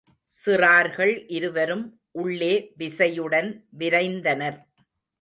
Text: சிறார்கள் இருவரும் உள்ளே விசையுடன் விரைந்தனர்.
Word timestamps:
சிறார்கள் 0.33 1.23
இருவரும் 1.27 1.85
உள்ளே 2.11 2.53
விசையுடன் 2.79 3.49
விரைந்தனர். 3.79 4.59